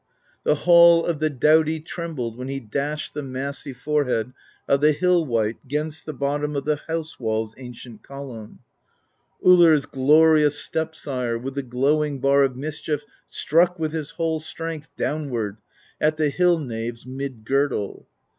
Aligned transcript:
The 0.43 0.55
hall 0.55 1.05
of 1.05 1.19
the 1.19 1.29
doughty 1.29 1.79
trembled 1.79 2.35
When 2.35 2.47
he 2.47 2.59
dashed 2.59 3.13
the 3.13 3.21
massy 3.21 3.71
forehead 3.71 4.33
Of 4.67 4.81
the 4.81 4.93
hill 4.93 5.23
wight 5.27 5.57
'gainst 5.67 6.07
the 6.07 6.11
bottom 6.13 6.55
Of 6.55 6.65
the 6.65 6.77
house 6.87 7.19
wall's 7.19 7.53
ancient 7.59 8.01
column; 8.01 8.61
Ullr's 9.45 9.85
glorious 9.85 10.57
step 10.57 10.95
sire 10.95 11.37
With 11.37 11.53
the 11.53 11.61
glowing 11.61 12.19
bar 12.19 12.41
of 12.41 12.55
mischief 12.57 13.05
Struck 13.27 13.77
with 13.77 13.91
his 13.93 14.09
whole 14.09 14.39
strength 14.39 14.89
downward 14.97 15.57
At 16.01 16.17
the 16.17 16.29
hill 16.31 16.57
knave's 16.57 17.05
mid 17.05 17.45
girdle. 17.45 18.07